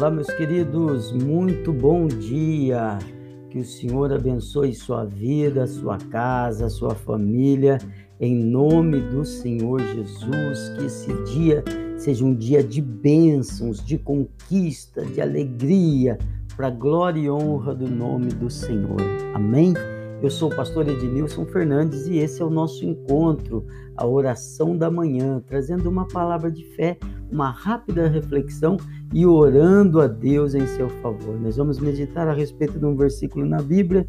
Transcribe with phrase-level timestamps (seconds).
[0.00, 2.98] Olá, meus queridos, muito bom dia.
[3.50, 7.76] Que o Senhor abençoe sua vida, sua casa, sua família,
[8.18, 10.70] em nome do Senhor Jesus.
[10.70, 11.62] Que esse dia
[11.98, 16.16] seja um dia de bênçãos, de conquista, de alegria,
[16.56, 19.02] para glória e honra do nome do Senhor.
[19.34, 19.74] Amém?
[20.22, 23.64] Eu sou o pastor Ednilson Fernandes e esse é o nosso encontro,
[23.96, 26.98] a oração da manhã, trazendo uma palavra de fé,
[27.32, 28.76] uma rápida reflexão
[29.14, 31.40] e orando a Deus em seu favor.
[31.40, 34.06] Nós vamos meditar a respeito de um versículo na Bíblia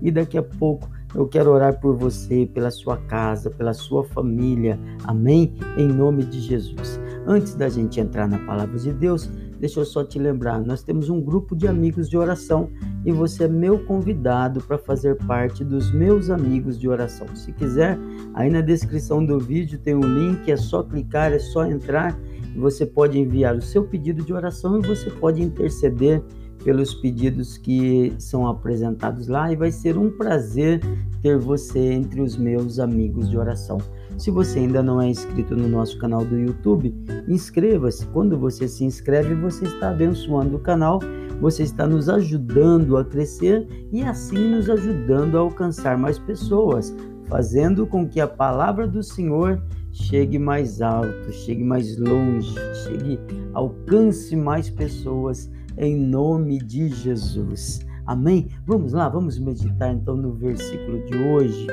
[0.00, 4.80] e daqui a pouco eu quero orar por você, pela sua casa, pela sua família.
[5.04, 5.52] Amém?
[5.76, 6.98] Em nome de Jesus.
[7.26, 9.28] Antes da gente entrar na palavra de Deus,
[9.60, 12.70] Deixa eu só te lembrar, nós temos um grupo de amigos de oração
[13.04, 17.26] e você é meu convidado para fazer parte dos meus amigos de oração.
[17.34, 17.98] Se quiser,
[18.34, 22.18] aí na descrição do vídeo tem um link, é só clicar, é só entrar
[22.56, 26.22] você pode enviar o seu pedido de oração e você pode interceder
[26.64, 30.80] pelos pedidos que são apresentados lá e vai ser um prazer
[31.22, 33.78] ter você entre os meus amigos de oração.
[34.18, 36.94] Se você ainda não é inscrito no nosso canal do YouTube,
[37.26, 38.06] inscreva-se.
[38.08, 41.00] Quando você se inscreve, você está abençoando o canal,
[41.40, 46.94] você está nos ajudando a crescer e assim nos ajudando a alcançar mais pessoas,
[47.26, 53.18] fazendo com que a palavra do Senhor chegue mais alto, chegue mais longe, chegue,
[53.54, 57.80] alcance mais pessoas em nome de Jesus.
[58.06, 58.48] Amém?
[58.66, 61.66] Vamos lá, vamos meditar então no versículo de hoje,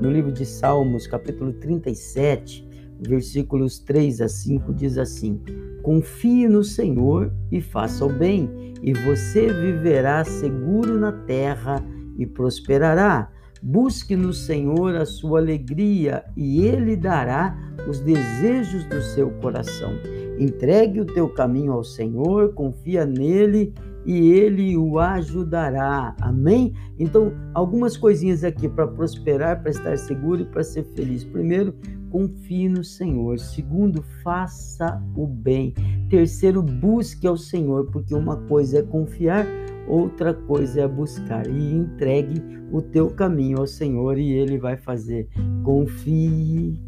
[0.00, 2.66] no livro de Salmos, capítulo 37,
[3.00, 5.40] versículos 3 a 5, diz assim:
[5.86, 11.80] Confie no Senhor e faça o bem, e você viverá seguro na terra
[12.18, 13.30] e prosperará.
[13.62, 17.56] Busque no Senhor a sua alegria e Ele dará
[17.88, 19.92] os desejos do seu coração.
[20.40, 23.72] Entregue o teu caminho ao Senhor, confia nele
[24.04, 26.16] e ele o ajudará.
[26.20, 26.74] Amém?
[26.98, 31.24] Então, algumas coisinhas aqui para prosperar, para estar seguro e para ser feliz.
[31.24, 31.74] Primeiro,
[32.16, 33.38] confie no Senhor.
[33.38, 35.74] Segundo, faça o bem.
[36.08, 39.46] Terceiro, busque ao Senhor, porque uma coisa é confiar,
[39.86, 41.46] outra coisa é buscar.
[41.46, 45.28] E entregue o teu caminho ao Senhor e ele vai fazer.
[45.62, 46.80] Confie,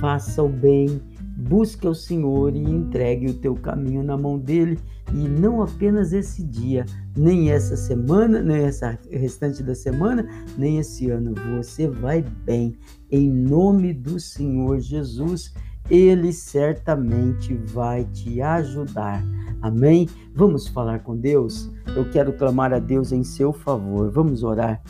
[0.00, 1.00] faça o bem
[1.36, 4.78] Busque ao Senhor e entregue o teu caminho na mão dele,
[5.12, 10.26] e não apenas esse dia, nem essa semana, nem essa restante da semana,
[10.56, 11.34] nem esse ano.
[11.56, 12.74] Você vai bem,
[13.10, 15.52] em nome do Senhor Jesus.
[15.88, 19.22] Ele certamente vai te ajudar.
[19.62, 20.08] Amém?
[20.34, 21.70] Vamos falar com Deus?
[21.94, 24.10] Eu quero clamar a Deus em seu favor.
[24.10, 24.82] Vamos orar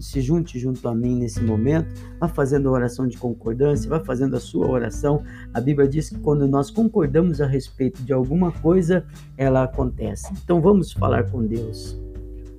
[0.00, 4.36] se junte junto a mim nesse momento, vá fazendo a oração de concordância, vá fazendo
[4.36, 5.22] a sua oração.
[5.52, 9.04] A Bíblia diz que quando nós concordamos a respeito de alguma coisa,
[9.36, 10.32] ela acontece.
[10.44, 11.98] Então vamos falar com Deus.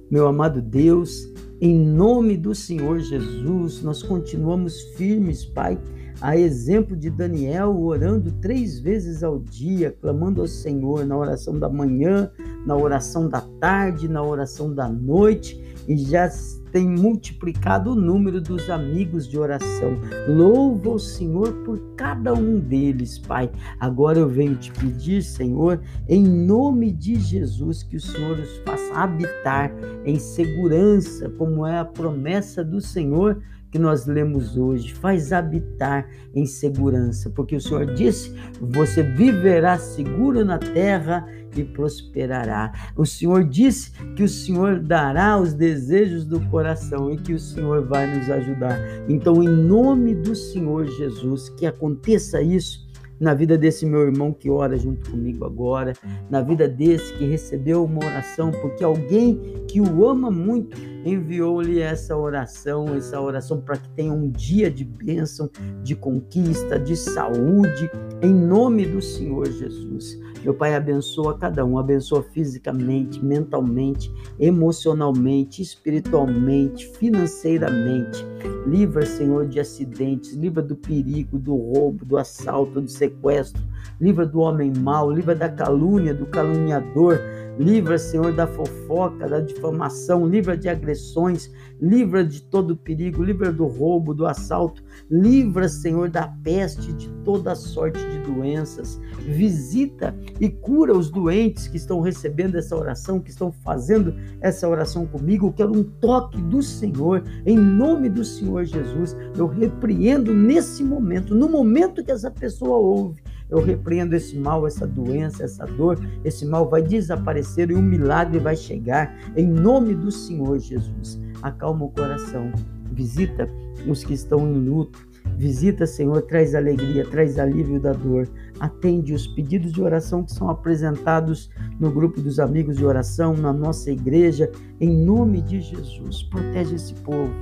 [0.09, 1.28] Meu amado Deus,
[1.59, 5.79] em nome do Senhor Jesus, nós continuamos firmes, Pai,
[6.22, 11.67] a exemplo de Daniel, orando três vezes ao dia, clamando ao Senhor na oração da
[11.67, 12.31] manhã,
[12.66, 16.30] na oração da tarde, na oração da noite, e já
[16.72, 19.98] tem multiplicado o número dos amigos de oração.
[20.28, 23.50] Louva o Senhor por cada um deles, Pai.
[23.80, 28.94] Agora eu venho te pedir, Senhor, em nome de Jesus, que o Senhor os faça
[28.94, 29.72] habitar
[30.03, 33.42] em segurança, como é a promessa do Senhor
[33.76, 40.46] que nós lemos hoje, faz habitar em segurança, porque o Senhor disse: você viverá seguro
[40.46, 41.28] na terra
[41.63, 42.71] prosperará.
[42.95, 47.85] O Senhor disse que o Senhor dará os desejos do coração e que o Senhor
[47.85, 48.79] vai nos ajudar.
[49.07, 52.85] Então, em nome do Senhor Jesus, que aconteça isso
[53.19, 55.93] na vida desse meu irmão que ora junto comigo agora,
[56.29, 62.17] na vida desse que recebeu uma oração, porque alguém que o ama muito enviou-lhe essa
[62.17, 65.49] oração, essa oração para que tenha um dia de bênção,
[65.84, 67.90] de conquista, de saúde,
[68.22, 70.19] em nome do Senhor Jesus.
[70.43, 78.25] Meu Pai, abençoa cada um, abençoa fisicamente, mentalmente, emocionalmente, espiritualmente, financeiramente.
[78.67, 83.61] Livra, Senhor, de acidentes, livra do perigo, do roubo, do assalto, do sequestro.
[83.99, 87.19] Livra do homem mau, livra da calúnia, do caluniador
[87.57, 91.49] Livra, Senhor, da fofoca, da difamação, livra de agressões,
[91.81, 97.55] livra de todo perigo, livra do roubo, do assalto, livra, Senhor, da peste, de toda
[97.55, 98.99] sorte de doenças.
[99.19, 105.05] Visita e cura os doentes que estão recebendo essa oração, que estão fazendo essa oração
[105.05, 105.47] comigo.
[105.47, 109.16] Eu quero um toque do Senhor, em nome do Senhor Jesus.
[109.37, 114.88] Eu repreendo nesse momento, no momento que essa pessoa ouve Eu repreendo esse mal, essa
[114.88, 116.00] doença, essa dor.
[116.24, 121.20] Esse mal vai desaparecer e um milagre vai chegar em nome do Senhor Jesus.
[121.42, 122.52] Acalma o coração.
[122.92, 123.50] Visita
[123.88, 125.08] os que estão em luto.
[125.38, 128.28] Visita, Senhor, traz alegria, traz alívio da dor.
[128.59, 131.50] Atende os pedidos de oração que são apresentados
[131.80, 134.50] no grupo dos amigos de oração, na nossa igreja,
[134.80, 136.24] em nome de Jesus.
[136.24, 137.34] Protege esse povo,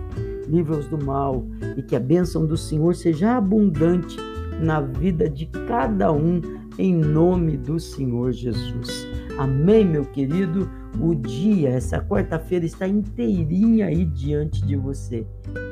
[0.48, 1.46] livra-os do mal
[1.78, 4.18] e que a bênção do Senhor seja abundante
[4.62, 6.42] na vida de cada um,
[6.78, 9.08] em nome do Senhor Jesus.
[9.38, 10.70] Amém, meu querido.
[11.00, 15.26] O dia, essa quarta-feira, está inteirinha aí diante de você.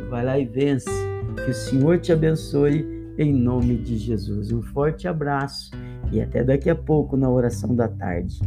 [0.10, 0.90] Vai lá e vence.
[1.46, 2.86] Que o Senhor te abençoe
[3.18, 4.52] em nome de Jesus.
[4.52, 5.72] Um forte abraço
[6.12, 8.40] e até daqui a pouco na oração da tarde.